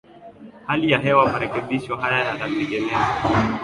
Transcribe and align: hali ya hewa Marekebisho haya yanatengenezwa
hali 0.67 0.91
ya 0.91 0.99
hewa 0.99 1.31
Marekebisho 1.31 1.95
haya 1.95 2.19
yanatengenezwa 2.19 2.97